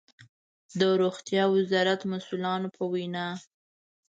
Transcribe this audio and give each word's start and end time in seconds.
د 0.79 0.81
روغتيا 1.01 1.43
وزارت 1.55 2.01
مسؤلانو 2.13 2.67
په 2.77 2.83
وينا 2.91 3.27